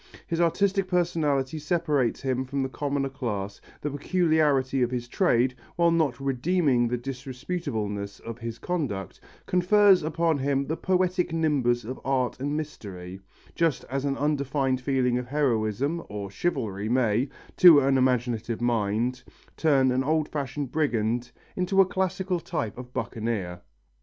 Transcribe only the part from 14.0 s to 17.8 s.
an undefined feeling of heroism or chivalry may, to